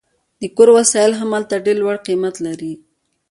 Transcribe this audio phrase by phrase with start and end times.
[0.41, 2.73] د کور وسایل هم هلته ډیر لوړ قیمت لري